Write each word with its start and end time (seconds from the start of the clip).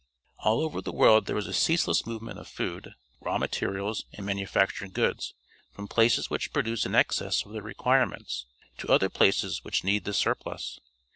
All 0.39 0.61
over 0.61 0.81
the 0.81 0.91
world 0.91 1.27
there 1.27 1.37
is 1.37 1.45
a 1.45 1.53
ceaseless 1.53 2.07
movement 2.07 2.39
of 2.39 2.47
food, 2.47 2.95
raw 3.19 3.37
materials, 3.37 4.05
and 4.13 4.25
manufactured 4.25 4.93
goods, 4.93 5.35
from 5.73 5.87
places 5.87 6.27
which 6.27 6.51
produce 6.51 6.87
in 6.87 6.95
excess 6.95 7.45
of 7.45 7.53
their 7.53 7.61
requirements, 7.61 8.47
to 8.79 8.87
other 8.91 9.09
places 9.09 9.63
which 9.63 9.83
need 9.83 10.05
this 10.05 10.17
surplus. 10.17 10.79